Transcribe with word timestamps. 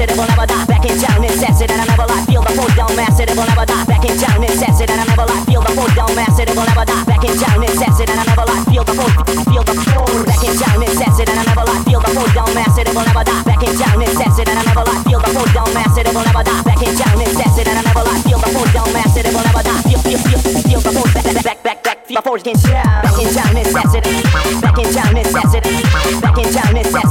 it, 0.00 0.10
it 0.10 0.16
will 0.16 0.26
never 0.26 0.46
die. 0.46 0.64
Back 0.66 0.84
in 0.88 0.96
town, 0.96 1.24
it's 1.24 1.42
acid, 1.42 1.70
and 1.70 1.80
I 1.80 1.84
never 1.84 2.06
like 2.08 2.24
feel 2.26 2.42
the 2.42 2.52
full 2.56 2.72
down 2.72 2.92
mass. 2.96 3.20
It 3.20 3.28
will 3.36 3.44
never 3.44 3.66
die. 3.68 3.84
Back 3.84 4.04
in 4.08 4.16
town, 4.16 4.42
it's 4.42 4.62
acid, 4.62 4.88
and 4.90 5.00
I 5.00 5.04
never 5.04 5.26
like 5.28 5.44
feel 5.44 5.60
the 5.60 5.72
full 5.76 5.90
down 5.92 6.12
mass. 6.16 6.38
It 6.40 6.48
will 6.48 6.64
never 6.64 6.84
die. 6.88 7.04
Back 7.04 7.24
in 7.24 7.34
town, 7.36 7.62
it's 7.62 7.82
acid, 7.82 8.08
and 8.08 8.20
I 8.20 8.24
never 8.24 8.46
like 8.48 8.64
feel 8.72 8.84
the 8.84 8.94
full 8.96 9.12
feel 9.50 9.64
the 9.64 9.74
full. 9.76 10.24
Back 10.24 10.42
in 10.44 10.54
town, 10.56 10.82
it's 10.82 11.00
acid, 11.00 11.28
and 11.28 11.38
I 11.38 11.44
never 11.44 11.64
like 11.68 11.84
feel 11.84 12.00
the 12.00 12.10
full 12.16 12.30
down 12.32 12.50
mass. 12.56 12.74
It 12.80 12.88
will 12.88 13.04
never 13.04 13.24
die. 13.24 13.42
Back 13.44 13.62
in 13.62 13.72
town, 13.76 14.00
it's 14.00 14.20
acid, 14.20 14.48
and 14.48 14.58
I 14.58 14.64
never 14.64 14.84
like 14.88 15.02
feel 15.04 15.20
the 15.20 15.30
full 15.36 15.48
down 15.52 15.68
mass. 15.76 15.94
It 16.00 16.06
will 16.08 16.24
never 16.24 16.42
die. 16.48 16.62
Back 16.64 16.80
in 16.80 16.92
town, 16.96 17.20
it's 17.20 17.40
acid, 17.40 17.66
and 17.68 17.76
I 17.76 17.82
never 17.84 18.04
like 18.08 18.22
feel 18.24 18.40
the 18.40 18.50
full 18.56 18.68
down 18.72 18.88
mass. 18.96 19.12
It 19.20 19.26
will 19.28 19.44
never 19.44 19.62
die. 19.62 19.80
Feel, 19.84 20.00
feel, 20.00 20.20
feel, 20.24 20.40
feel 20.64 20.80
the 20.80 20.92
full 20.96 21.08
back, 21.12 21.44
back, 21.44 21.60
back, 21.62 21.78
back. 21.84 21.98
Feel 22.08 22.16
the 22.16 22.24
full 22.24 22.40
again. 22.40 22.56
Back 23.04 23.18
in 23.20 23.28
town, 23.36 23.56
it's 23.60 23.74
acid. 23.76 24.04
Back 24.64 24.78
in 24.80 24.88
town, 24.96 25.16
it's 25.20 25.34
acid. 25.36 25.64
Back 26.24 26.38
in 26.40 26.48
town, 26.48 26.76
it's 26.80 26.94
acid. 26.94 27.09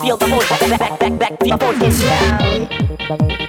feel 0.00 0.16
the 0.16 0.26
force, 0.26 0.48
back, 0.48 0.98
back, 0.98 1.18
back, 1.18 1.38
feel 1.40 1.58
the 1.58 1.64
force 1.64 3.30
is. 3.30 3.39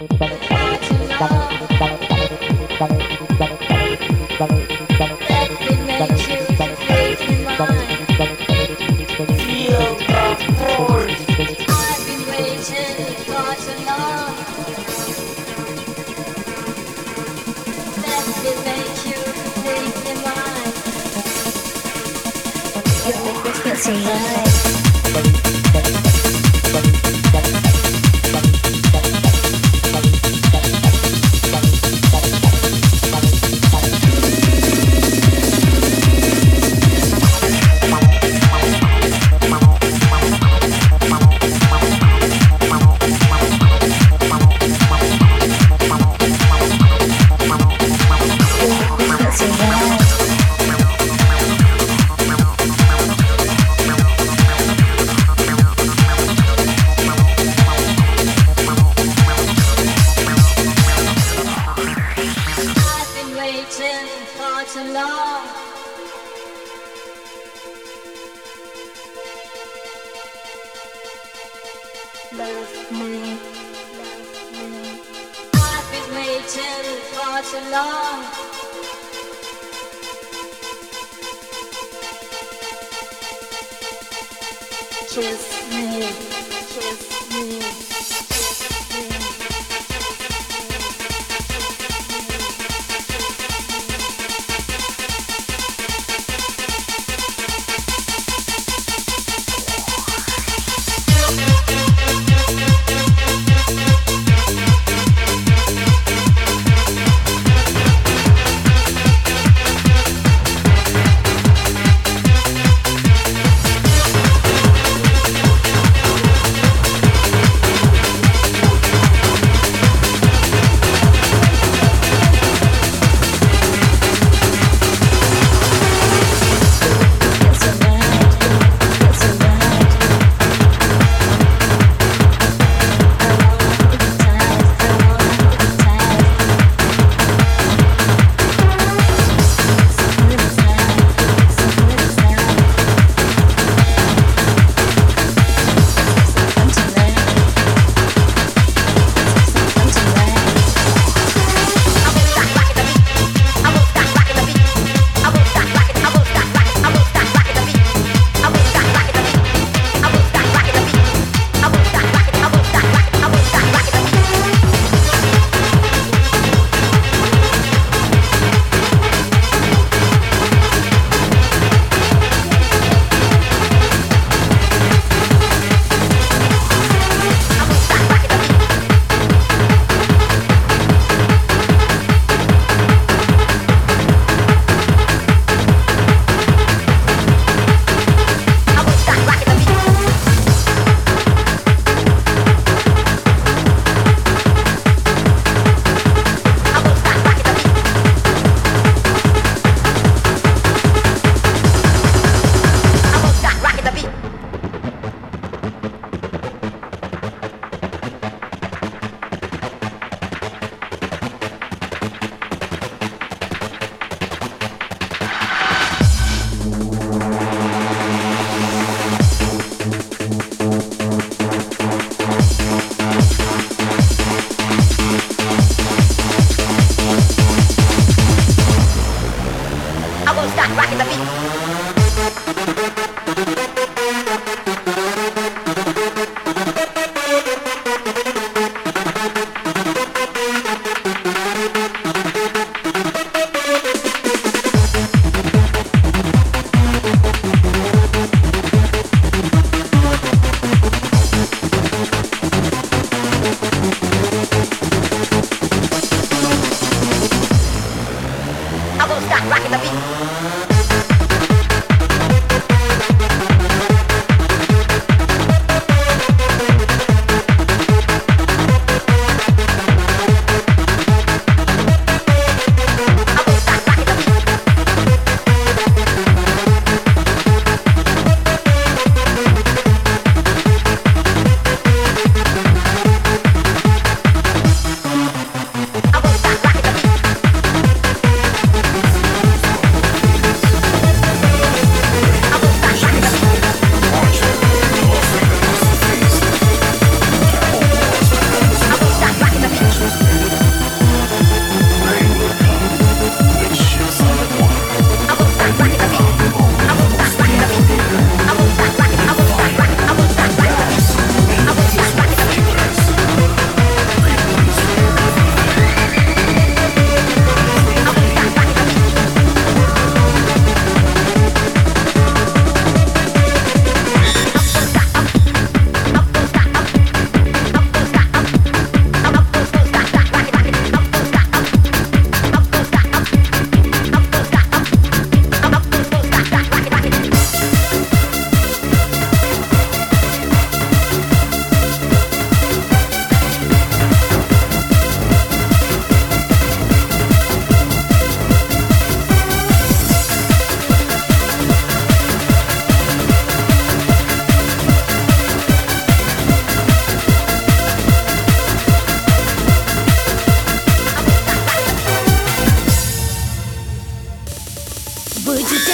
Would 365.46 365.60
you? 365.72 365.91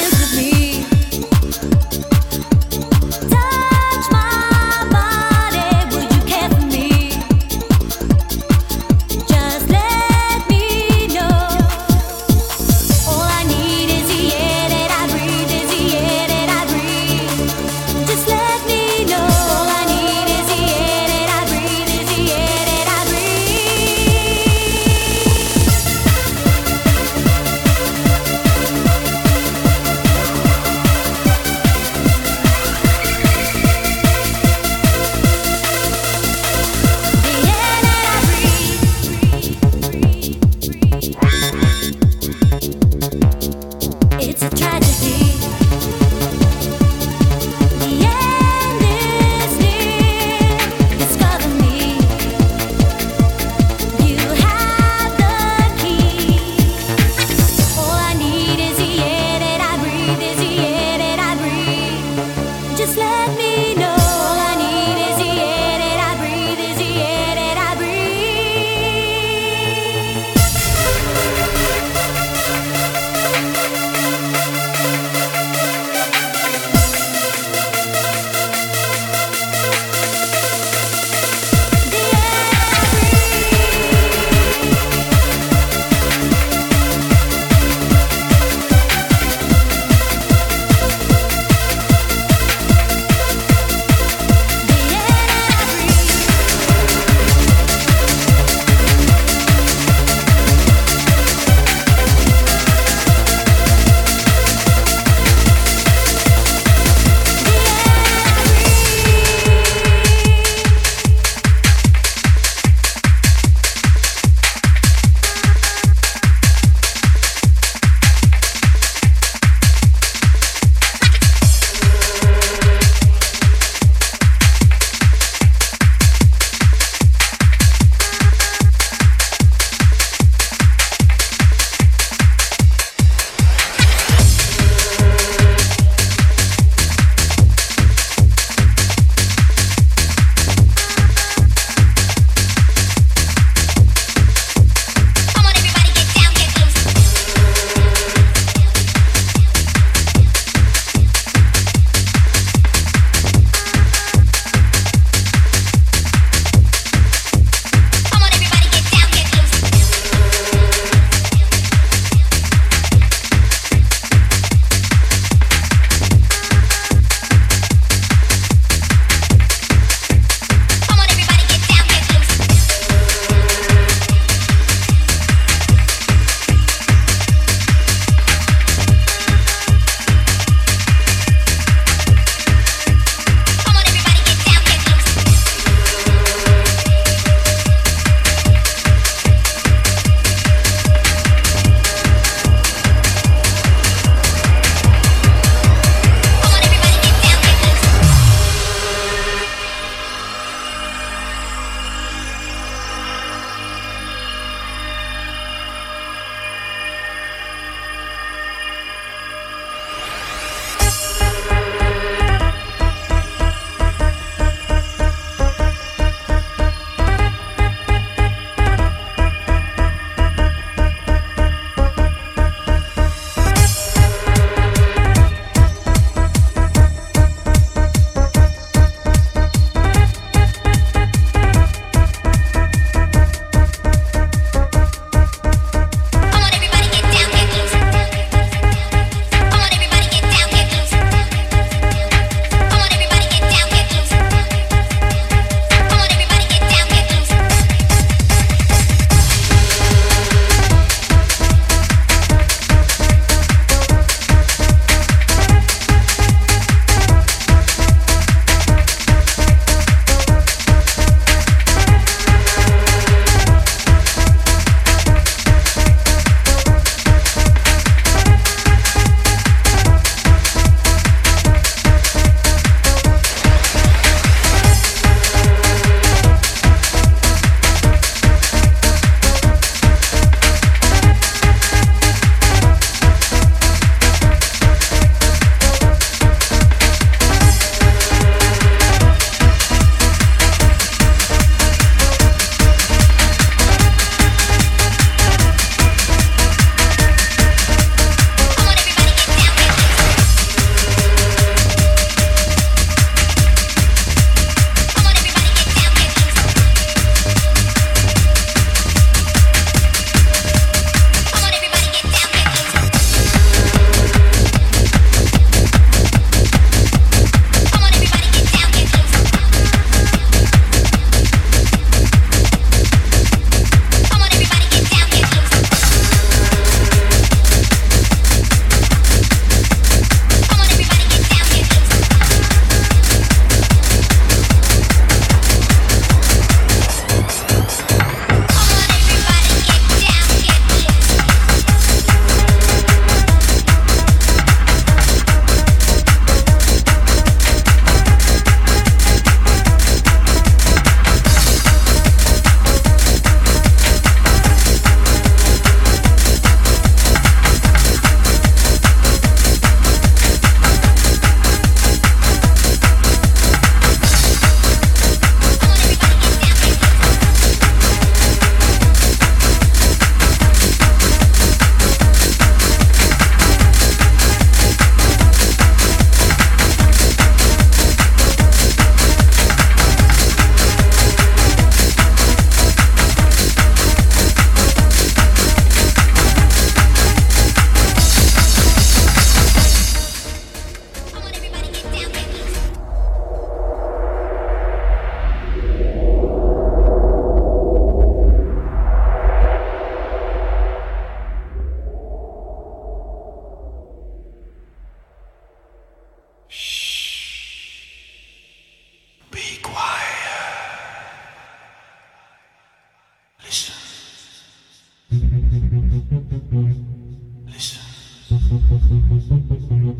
Listen. 419.18 419.98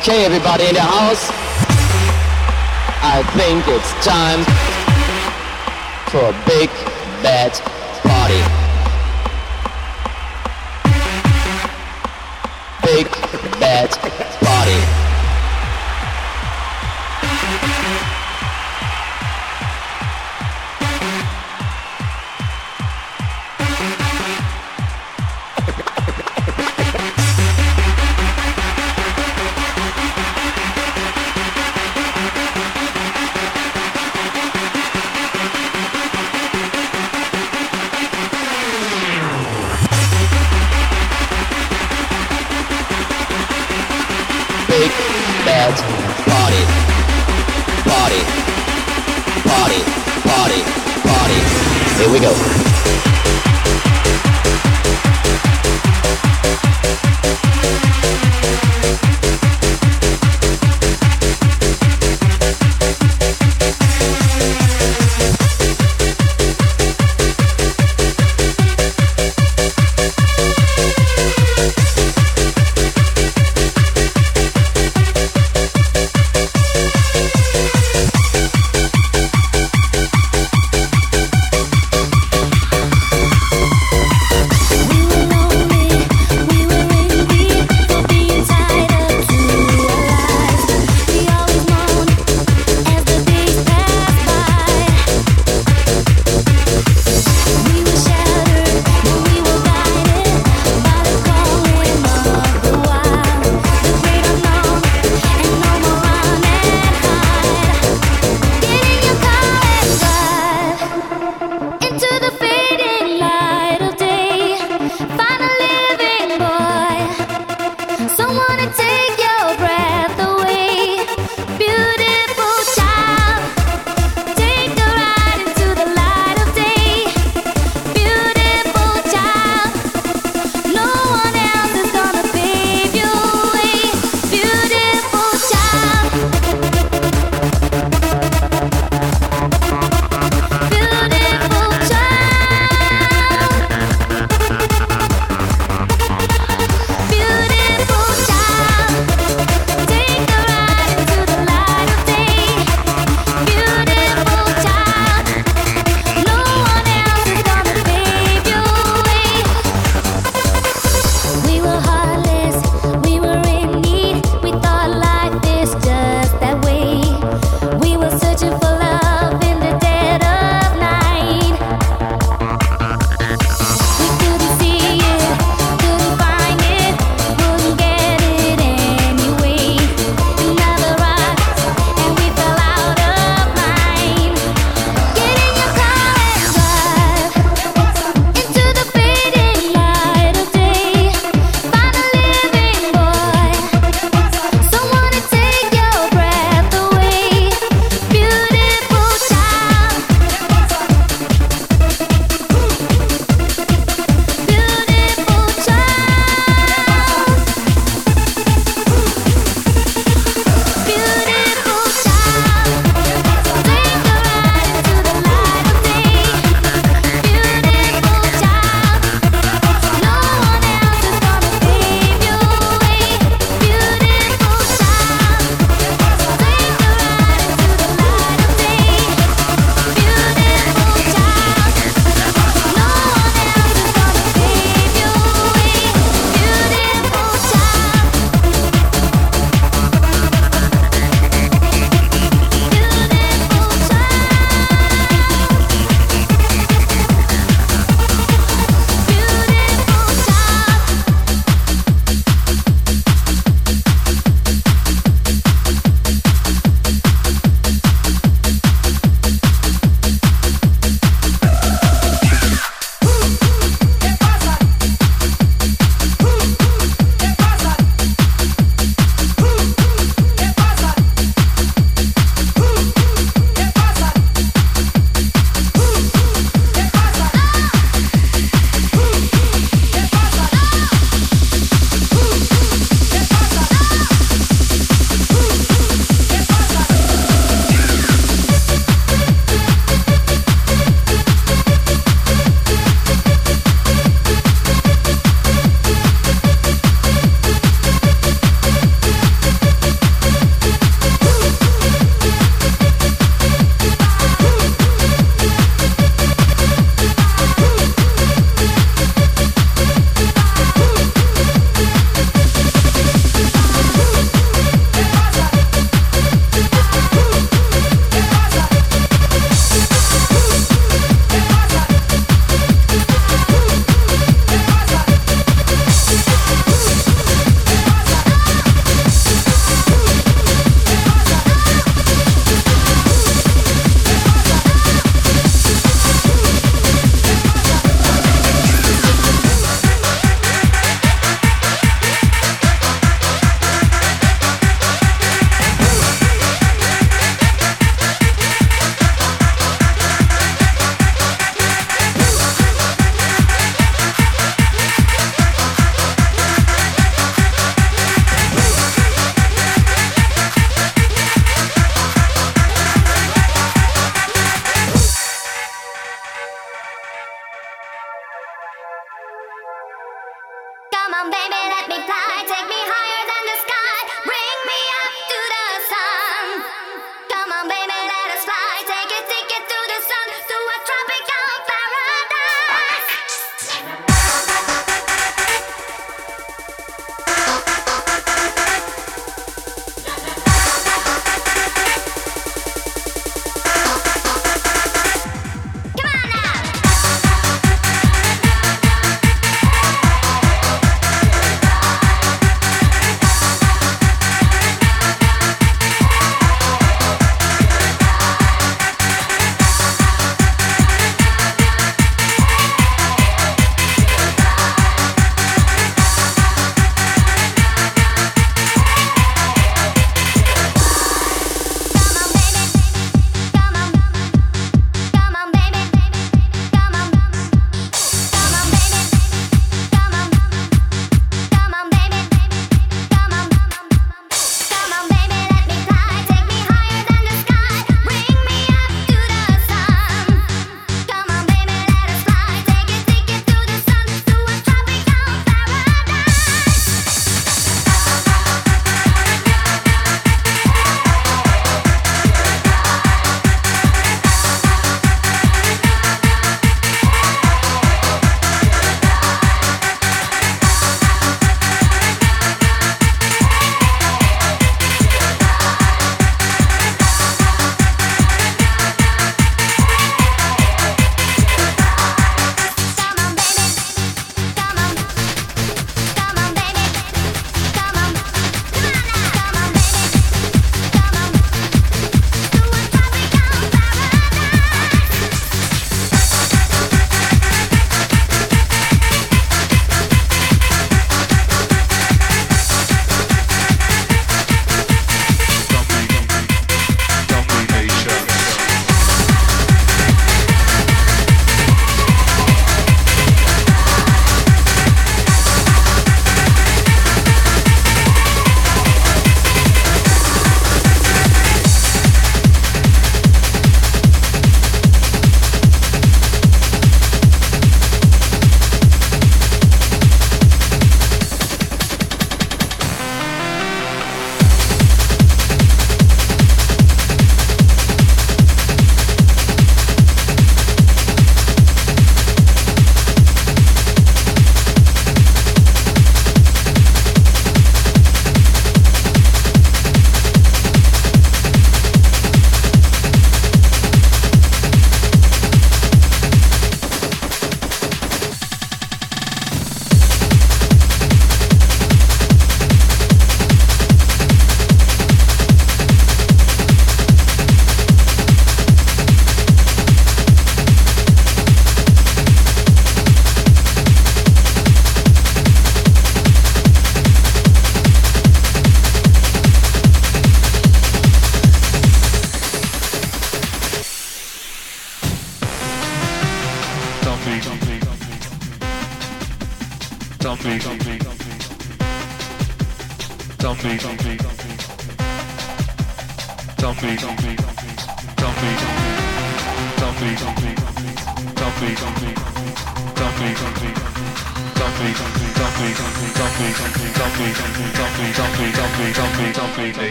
Okay, 0.00 0.24
everybody 0.24 0.64
in 0.64 0.74
the 0.74 0.80
house. 0.80 1.28
I 3.02 3.22
think 3.36 3.68
it's 3.68 3.92
time 4.02 4.42
for 6.08 6.20
a 6.20 6.32
big 6.46 6.70
bad 7.22 7.52
party. 8.08 8.40
Big 12.82 13.10
bad 13.60 13.90
party. 14.40 14.99